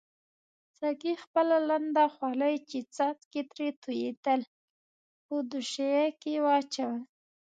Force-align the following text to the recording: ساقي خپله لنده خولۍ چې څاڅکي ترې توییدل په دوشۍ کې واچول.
ساقي 0.77 1.13
خپله 1.23 1.57
لنده 1.69 2.05
خولۍ 2.15 2.55
چې 2.69 2.77
څاڅکي 2.95 3.41
ترې 3.51 3.67
توییدل 3.83 4.41
په 5.25 5.35
دوشۍ 5.49 6.01
کې 6.21 6.33
واچول. 6.45 6.97